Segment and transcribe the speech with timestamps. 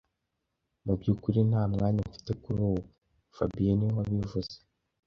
[0.85, 2.81] Mu byukuri nta mwanya mfite kuri ubu
[3.35, 4.53] fabien niwe wabivuze